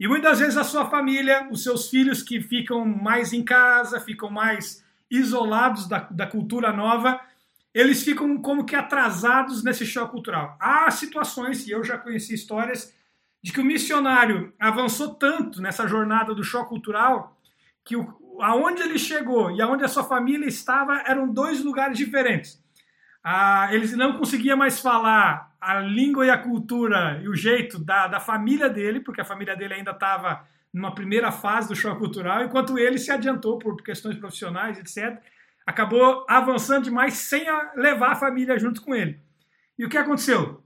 [0.00, 4.28] E muitas vezes a sua família, os seus filhos que ficam mais em casa, ficam
[4.32, 7.20] mais isolados da, da cultura nova,
[7.72, 10.56] eles ficam como que atrasados nesse choque cultural.
[10.58, 12.92] Há situações, e eu já conheci histórias,
[13.40, 17.40] de que o missionário avançou tanto nessa jornada do choque cultural
[17.84, 22.60] que o, aonde ele chegou e aonde a sua família estava eram dois lugares diferentes
[23.22, 28.06] ah, eles não conseguia mais falar a língua e a cultura e o jeito da,
[28.06, 32.42] da família dele, porque a família dele ainda estava numa primeira fase do choque cultural,
[32.42, 35.20] enquanto ele se adiantou por questões profissionais, etc.
[35.66, 39.20] Acabou avançando demais sem a, levar a família junto com ele.
[39.78, 40.62] E o que aconteceu?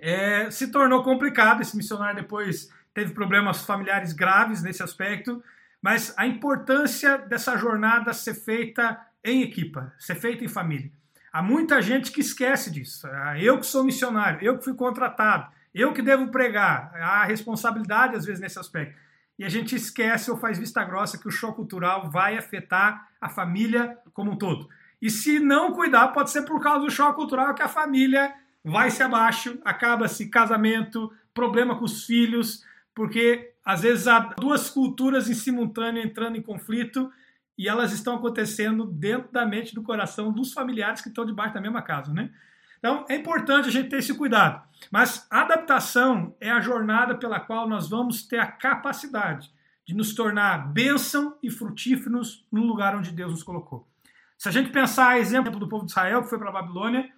[0.00, 1.62] É, se tornou complicado.
[1.62, 5.42] Esse missionário depois teve problemas familiares graves nesse aspecto,
[5.82, 10.92] mas a importância dessa jornada ser feita em equipa, ser feita em família.
[11.38, 13.06] Há muita gente que esquece disso.
[13.06, 16.90] Ah, eu que sou missionário, eu que fui contratado, eu que devo pregar.
[16.96, 18.98] Há responsabilidade, às vezes, nesse aspecto.
[19.38, 23.28] E a gente esquece ou faz vista grossa que o choque cultural vai afetar a
[23.28, 24.68] família como um todo.
[25.00, 28.90] E se não cuidar, pode ser por causa do choque cultural que a família vai
[28.90, 35.34] se abaixo, acaba-se casamento, problema com os filhos, porque às vezes há duas culturas em
[35.34, 37.12] simultâneo entrando em conflito
[37.58, 41.60] e elas estão acontecendo dentro da mente do coração dos familiares que estão debaixo da
[41.60, 42.30] mesma casa, né?
[42.78, 44.62] Então é importante a gente ter esse cuidado.
[44.90, 49.50] Mas adaptação é a jornada pela qual nós vamos ter a capacidade
[49.84, 53.88] de nos tornar bênção e frutíferos no lugar onde Deus nos colocou.
[54.36, 57.10] Se a gente pensar exemplo do povo de Israel que foi para a Babilônia,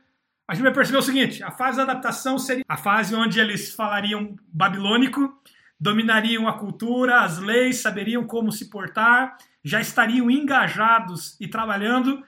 [0.49, 3.75] a gente vai perceber o seguinte: a fase da adaptação seria a fase onde eles
[3.75, 5.39] falariam babilônico,
[5.79, 12.23] dominariam a cultura, as leis, saberiam como se portar, já estariam engajados e trabalhando,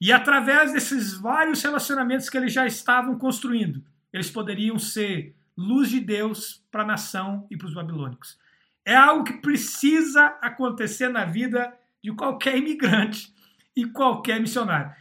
[0.00, 6.00] e através desses vários relacionamentos que eles já estavam construindo, eles poderiam ser luz de
[6.00, 8.38] Deus para a nação e para os babilônicos.
[8.84, 13.34] É algo que precisa acontecer na vida de qualquer imigrante
[13.76, 14.92] e qualquer missionário.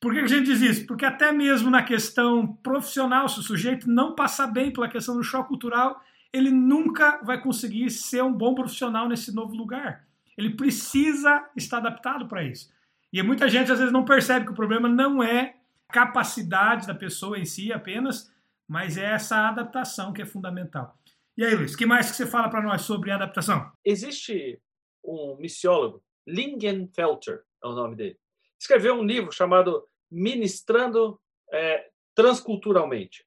[0.00, 0.86] Por que a gente diz isso?
[0.86, 5.24] Porque até mesmo na questão profissional, se o sujeito não passar bem pela questão do
[5.24, 6.00] choque cultural,
[6.32, 10.07] ele nunca vai conseguir ser um bom profissional nesse novo lugar.
[10.38, 12.72] Ele precisa estar adaptado para isso.
[13.12, 15.56] E muita gente às vezes não percebe que o problema não é
[15.88, 18.32] capacidade da pessoa em si apenas,
[18.68, 20.96] mas é essa adaptação que é fundamental.
[21.36, 23.72] E aí, Luiz, que mais que você fala para nós sobre adaptação?
[23.84, 24.60] Existe
[25.04, 28.18] um missiólogo, Lingenfelter é o nome dele,
[28.60, 31.20] escreveu um livro chamado Ministrando
[31.52, 33.24] é, Transculturalmente.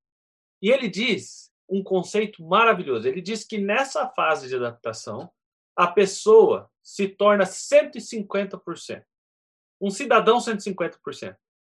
[0.61, 3.07] E ele diz um conceito maravilhoso.
[3.07, 5.31] Ele diz que nessa fase de adaptação,
[5.75, 9.03] a pessoa se torna 150%.
[9.79, 11.35] Um cidadão 150%.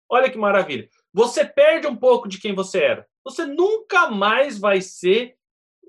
[0.10, 0.90] Olha que maravilha.
[1.14, 3.08] Você perde um pouco de quem você era.
[3.24, 5.36] Você nunca mais vai ser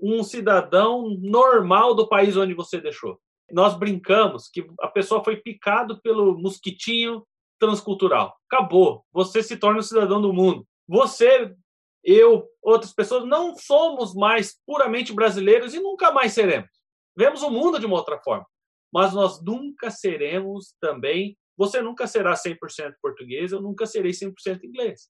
[0.01, 3.21] um cidadão normal do país onde você deixou.
[3.51, 7.27] Nós brincamos que a pessoa foi picado pelo mosquitinho
[7.59, 8.37] transcultural.
[8.51, 9.05] Acabou.
[9.13, 10.67] Você se torna um cidadão do mundo.
[10.89, 11.55] Você,
[12.03, 16.71] eu, outras pessoas não somos mais puramente brasileiros e nunca mais seremos.
[17.17, 18.47] Vemos o mundo de uma outra forma.
[18.93, 21.37] Mas nós nunca seremos também.
[21.57, 25.09] Você nunca será 100% português, eu nunca serei 100% inglês.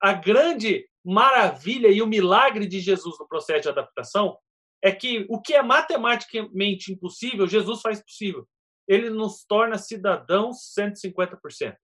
[0.00, 4.38] A grande maravilha e o milagre de Jesus no processo de adaptação
[4.82, 8.46] é que o que é matematicamente impossível, Jesus faz possível.
[8.86, 11.74] Ele nos torna cidadãos 150%.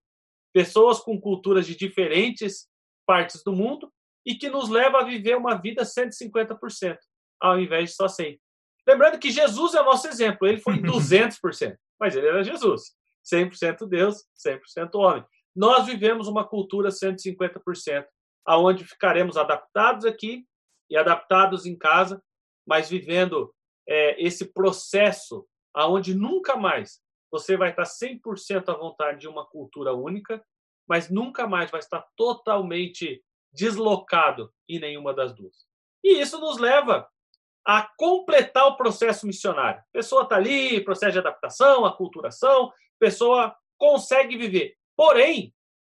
[0.53, 2.69] Pessoas com culturas de diferentes
[3.07, 3.91] partes do mundo
[4.27, 6.99] e que nos leva a viver uma vida 150%,
[7.41, 8.39] ao invés de só 100%.
[8.87, 13.87] Lembrando que Jesus é o nosso exemplo, ele foi 200%, mas ele era Jesus, 100%
[13.87, 15.25] Deus, 100% homem.
[15.55, 18.07] Nós vivemos uma cultura 150%,
[18.45, 20.47] aonde ficaremos adaptados aqui
[20.89, 22.23] e adaptados em casa,
[22.67, 23.55] mas vivendo
[23.89, 29.95] é, esse processo aonde nunca mais você vai estar 100% à vontade de uma cultura
[29.95, 30.45] única,
[30.89, 35.65] mas nunca mais vai estar totalmente deslocado em nenhuma das duas.
[36.03, 37.09] E isso nos leva
[37.67, 39.81] a completar o processo missionário.
[39.81, 44.75] A pessoa está ali, processo de adaptação, aculturação, a pessoa consegue viver.
[44.97, 45.55] Porém,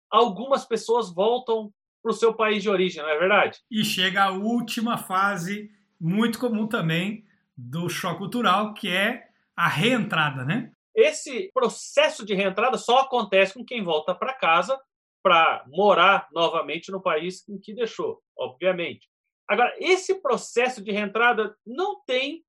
[0.09, 1.71] algumas pessoas voltam
[2.01, 3.59] para o seu país de origem, não é verdade?
[3.69, 5.69] E chega a última fase,
[5.99, 10.71] muito comum também, do choque cultural, que é a reentrada, né?
[10.95, 14.79] Esse processo de reentrada só acontece com quem volta para casa
[15.23, 19.07] para morar novamente no país em que deixou, obviamente.
[19.47, 22.43] Agora, esse processo de reentrada não tem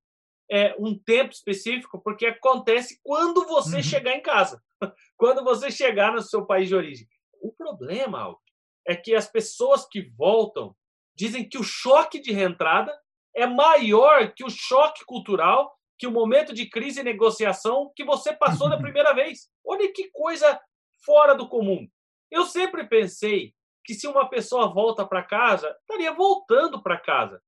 [0.49, 3.83] é, um tempo específico, porque acontece quando você uhum.
[3.83, 4.63] chegar em casa,
[5.17, 7.07] quando você chegar no seu país de origem.
[7.41, 8.39] O problema, Aldo,
[8.85, 10.75] é que as pessoas que voltam
[11.15, 12.93] dizem que o choque de reentrada
[13.35, 18.33] é maior que o choque cultural, que o momento de crise e negociação que você
[18.33, 19.49] passou da primeira vez.
[19.65, 20.59] Olha que coisa
[21.05, 21.87] fora do comum.
[22.29, 23.53] Eu sempre pensei
[23.83, 27.41] que se uma pessoa volta para casa, estaria voltando para casa.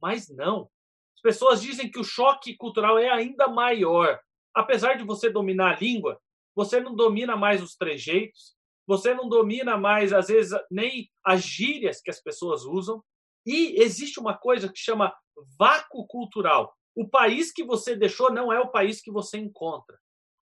[0.00, 0.70] Mas não.
[1.16, 4.18] As pessoas dizem que o choque cultural é ainda maior.
[4.54, 6.20] Apesar de você dominar a língua,
[6.54, 12.00] você não domina mais os trejeitos, você não domina mais, às vezes, nem as gírias
[12.00, 13.02] que as pessoas usam.
[13.46, 15.14] E existe uma coisa que chama
[15.58, 16.74] vácuo cultural.
[16.94, 19.98] O país que você deixou não é o país que você encontra.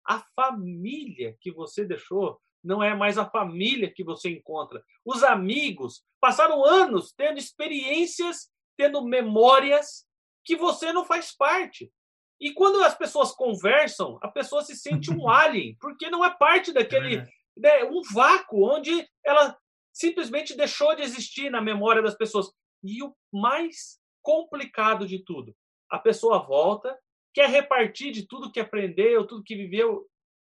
[0.06, 4.82] A família que você deixou não é mais a família que você encontra.
[5.04, 10.06] Os amigos passaram anos tendo experiências, tendo memórias
[10.44, 11.92] que você não faz parte.
[12.40, 16.72] E quando as pessoas conversam, a pessoa se sente um alien, porque não é parte
[16.72, 19.56] daquele é né, um vácuo onde ela
[19.92, 22.50] simplesmente deixou de existir na memória das pessoas.
[22.84, 25.54] E o mais complicado de tudo,
[25.90, 26.96] a pessoa volta,
[27.34, 30.07] quer repartir de tudo que aprendeu, tudo que viveu,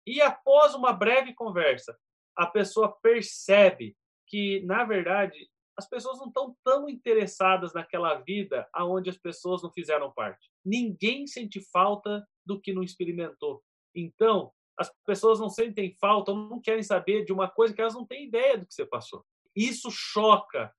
[0.06, 1.96] e após uma breve conversa,
[2.36, 9.10] a pessoa percebe que, na verdade, as pessoas não estão tão interessadas naquela vida aonde
[9.10, 10.50] as pessoas não fizeram parte.
[10.64, 13.62] Ninguém sente falta do que não experimentou.
[13.94, 18.06] Então, as pessoas não sentem falta, não querem saber de uma coisa que elas não
[18.06, 19.24] têm ideia do que você passou.
[19.54, 20.72] Isso choca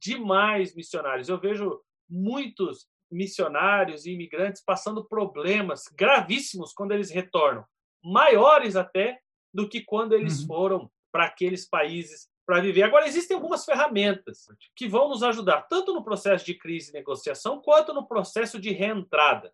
[0.00, 1.28] demais missionários.
[1.28, 7.64] Eu vejo muitos missionários e imigrantes passando problemas gravíssimos quando eles retornam,
[8.02, 9.20] maiores até
[9.52, 10.46] do que quando eles uhum.
[10.46, 12.82] foram para aqueles países para viver.
[12.82, 17.60] Agora, existem algumas ferramentas que vão nos ajudar, tanto no processo de crise e negociação,
[17.60, 19.52] quanto no processo de reentrada.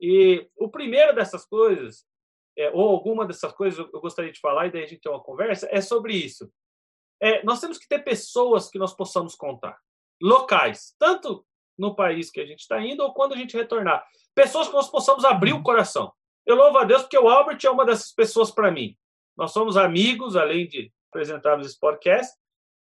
[0.00, 2.06] E o primeiro dessas coisas
[2.56, 5.22] é, ou alguma dessas coisas eu gostaria de falar, e daí a gente tem uma
[5.22, 6.50] conversa, é sobre isso.
[7.20, 9.78] É, nós temos que ter pessoas que nós possamos contar,
[10.22, 11.44] locais, tanto
[11.76, 14.06] no país que a gente está indo ou quando a gente retornar.
[14.34, 16.12] Pessoas que nós possamos abrir o coração.
[16.46, 18.96] Eu louvo a Deus porque o Albert é uma dessas pessoas para mim.
[19.36, 22.36] Nós somos amigos, além de apresentarmos esse podcast,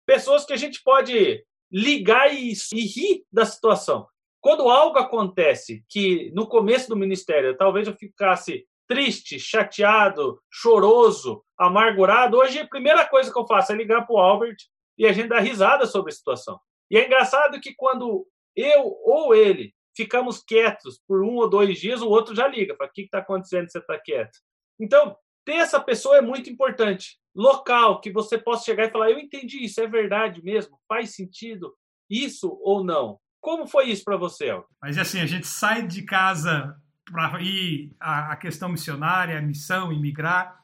[0.07, 4.07] pessoas que a gente pode ligar e, e rir da situação.
[4.41, 12.39] Quando algo acontece que no começo do ministério talvez eu ficasse triste, chateado, choroso, amargurado,
[12.39, 14.57] hoje a primeira coisa que eu faço é ligar para o Albert
[14.97, 16.59] e a gente dá risada sobre a situação.
[16.91, 22.01] E é engraçado que quando eu ou ele ficamos quietos por um ou dois dias,
[22.01, 24.39] o outro já liga, fala, o que está acontecendo, você está quieto?
[24.81, 27.19] Então, ter essa pessoa é muito importante.
[27.35, 31.75] Local, que você possa chegar e falar, eu entendi isso, é verdade mesmo, faz sentido
[32.09, 33.19] isso ou não?
[33.41, 34.65] Como foi isso para você, El?
[34.81, 36.77] Mas assim, a gente sai de casa
[37.11, 40.63] para ir a, questão missionária, a missão, imigrar.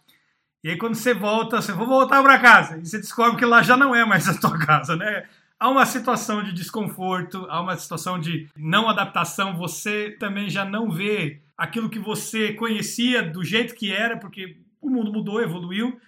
[0.62, 3.62] E aí quando você volta, você vai voltar para casa e você descobre que lá
[3.62, 5.28] já não é mais a tua casa, né?
[5.64, 9.56] Há uma situação de desconforto, há uma situação de não adaptação.
[9.56, 14.90] Você também já não vê aquilo que você conhecia do jeito que era, porque o
[14.90, 15.98] mundo mudou, evoluiu,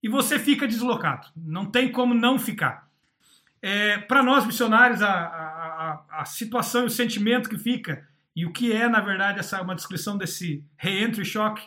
[0.00, 1.26] e você fica deslocado.
[1.36, 2.88] Não tem como não ficar.
[3.60, 8.06] É, Para nós missionários, a, a, a, situação e o sentimento que fica,
[8.36, 11.60] e o que é, na verdade, essa uma descrição desse re-entry shock,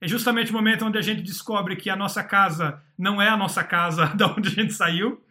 [0.00, 3.36] é justamente o momento onde a gente descobre que a nossa casa não é a
[3.36, 5.23] nossa casa da onde a gente saiu.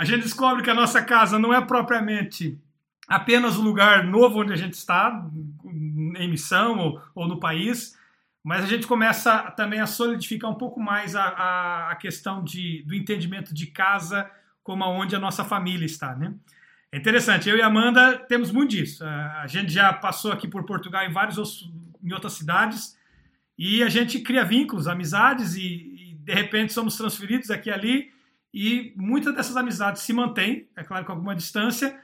[0.00, 2.58] A gente descobre que a nossa casa não é propriamente
[3.06, 5.28] apenas o lugar novo onde a gente está,
[5.62, 7.98] em missão ou, ou no país,
[8.42, 12.82] mas a gente começa também a solidificar um pouco mais a, a, a questão de,
[12.86, 14.30] do entendimento de casa
[14.62, 16.32] como aonde a nossa família está, né?
[16.90, 19.04] É interessante, eu e Amanda temos muito disso.
[19.04, 21.70] A gente já passou aqui por Portugal em vários outros,
[22.02, 22.96] em outras cidades
[23.58, 28.19] e a gente cria vínculos, amizades e, e de repente somos transferidos aqui e ali
[28.52, 31.98] e muitas dessas amizades se mantêm, é claro com alguma distância,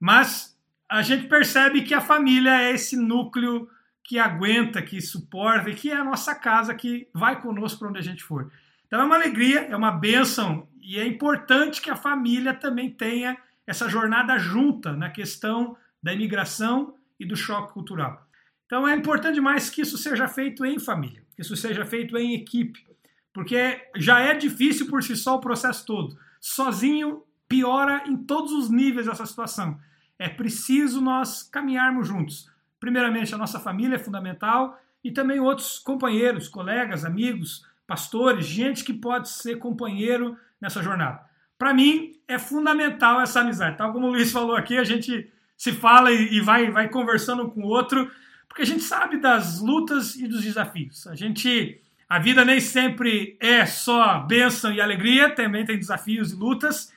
[0.00, 3.68] mas a gente percebe que a família é esse núcleo
[4.04, 7.98] que aguenta, que suporta e que é a nossa casa que vai conosco para onde
[7.98, 8.50] a gente for.
[8.86, 13.38] Então é uma alegria, é uma bênção e é importante que a família também tenha
[13.66, 18.28] essa jornada junta na questão da imigração e do choque cultural.
[18.66, 22.34] Então é importante demais que isso seja feito em família, que isso seja feito em
[22.34, 22.84] equipe,
[23.32, 26.18] porque já é difícil por si só o processo todo.
[26.40, 29.78] Sozinho piora em todos os níveis essa situação.
[30.18, 32.50] É preciso nós caminharmos juntos.
[32.78, 38.92] Primeiramente, a nossa família é fundamental e também outros companheiros, colegas, amigos, pastores, gente que
[38.92, 41.20] pode ser companheiro nessa jornada.
[41.58, 43.76] Para mim, é fundamental essa amizade.
[43.76, 47.62] Tal como o Luiz falou aqui, a gente se fala e, vai, vai conversando com
[47.62, 48.10] o outro,
[48.48, 51.06] porque a gente sabe das lutas e dos desafios.
[51.06, 51.80] A gente.
[52.12, 56.92] A vida nem sempre é só bênção e alegria, também tem desafios e lutas,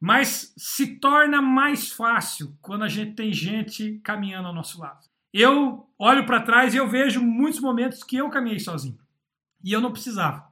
[0.00, 5.06] mas se torna mais fácil quando a gente tem gente caminhando ao nosso lado.
[5.32, 8.98] Eu olho para trás e eu vejo muitos momentos que eu caminhei sozinho
[9.62, 10.44] e eu não precisava.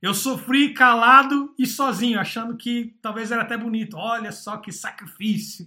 [0.00, 3.96] Eu sofri calado e sozinho, achando que talvez era até bonito.
[3.96, 5.66] Olha só que sacrifício.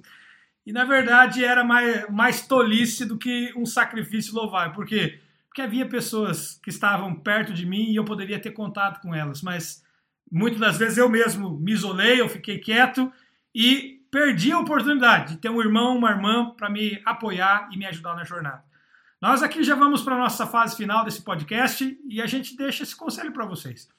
[0.66, 4.72] E na verdade era mais, mais tolice do que um sacrifício louvável.
[4.72, 5.20] Por quê?
[5.50, 9.42] Porque havia pessoas que estavam perto de mim e eu poderia ter contato com elas,
[9.42, 9.84] mas
[10.32, 13.12] muitas das vezes eu mesmo me isolei, eu fiquei quieto
[13.54, 17.86] e perdi a oportunidade de ter um irmão, uma irmã para me apoiar e me
[17.86, 18.64] ajudar na jornada.
[19.22, 22.84] Nós aqui já vamos para a nossa fase final desse podcast e a gente deixa
[22.84, 23.90] esse conselho para vocês.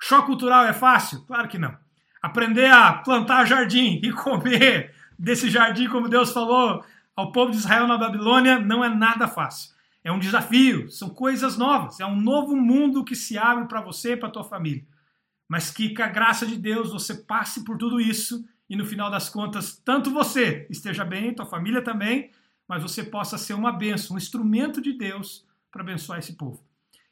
[0.00, 1.22] Choque cultural é fácil?
[1.22, 1.76] Claro que não.
[2.20, 6.84] Aprender a plantar jardim e comer desse jardim, como Deus falou
[7.16, 9.74] ao povo de Israel na Babilônia, não é nada fácil.
[10.04, 14.12] É um desafio, são coisas novas, é um novo mundo que se abre para você
[14.12, 14.84] e para tua família.
[15.48, 19.10] Mas que com a graça de Deus você passe por tudo isso e no final
[19.10, 22.30] das contas, tanto você esteja bem, tua família também,
[22.68, 26.62] mas você possa ser uma bênção, um instrumento de Deus para abençoar esse povo.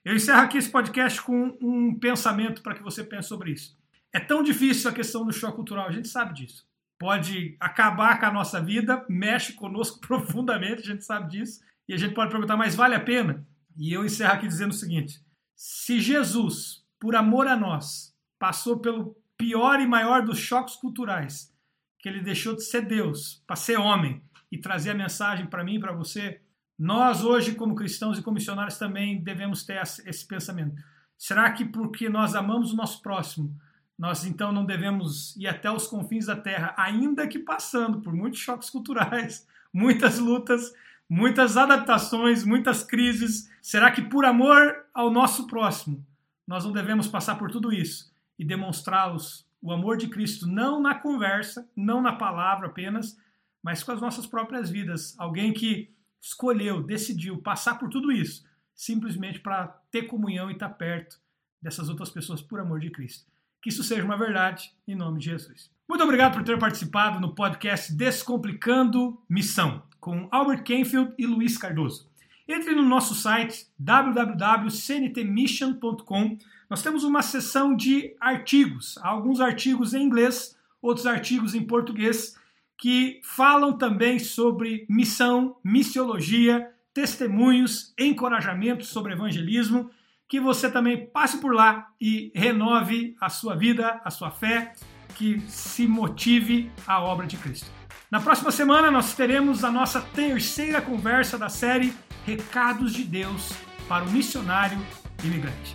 [0.05, 3.77] Eu encerro aqui esse podcast com um pensamento para que você pense sobre isso.
[4.13, 6.67] É tão difícil a questão do choque cultural, a gente sabe disso.
[6.99, 11.61] Pode acabar com a nossa vida, mexe conosco profundamente, a gente sabe disso.
[11.89, 13.47] E a gente pode perguntar, mas vale a pena?
[13.77, 15.21] E eu encerro aqui dizendo o seguinte:
[15.55, 21.55] se Jesus, por amor a nós, passou pelo pior e maior dos choques culturais,
[21.99, 25.75] que ele deixou de ser Deus para ser homem e trazer a mensagem para mim
[25.75, 26.41] e para você,
[26.79, 30.77] nós, hoje, como cristãos e como missionários, também devemos ter esse pensamento.
[31.17, 33.57] Será que porque nós amamos o nosso próximo,
[33.99, 38.41] nós então não devemos ir até os confins da terra, ainda que passando por muitos
[38.41, 40.73] choques culturais, muitas lutas,
[41.09, 43.51] muitas adaptações, muitas crises?
[43.63, 46.05] Será que por amor ao nosso próximo,
[46.47, 50.95] nós não devemos passar por tudo isso e demonstrá-los o amor de Cristo, não na
[50.95, 53.19] conversa, não na palavra apenas,
[53.63, 55.19] mas com as nossas próprias vidas?
[55.19, 55.91] Alguém que
[56.21, 58.45] escolheu, decidiu passar por tudo isso,
[58.75, 61.19] simplesmente para ter comunhão e estar tá perto
[61.61, 63.27] dessas outras pessoas por amor de Cristo.
[63.61, 65.71] Que isso seja uma verdade, em nome de Jesus.
[65.89, 72.11] Muito obrigado por ter participado no podcast Descomplicando Missão, com Albert Kenfield e Luiz Cardoso.
[72.49, 76.39] Entre no nosso site www.cntmission.com.
[76.69, 82.37] Nós temos uma seção de artigos, alguns artigos em inglês, outros artigos em português
[82.77, 89.89] que falam também sobre missão, missiologia, testemunhos, encorajamentos sobre evangelismo.
[90.29, 94.73] Que você também passe por lá e renove a sua vida, a sua fé,
[95.17, 97.71] que se motive a obra de Cristo.
[98.11, 101.93] Na próxima semana nós teremos a nossa terceira conversa da série
[102.25, 103.51] Recados de Deus
[103.89, 104.79] para o Missionário
[105.25, 105.75] Imigrante.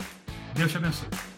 [0.54, 1.31] Deus te abençoe.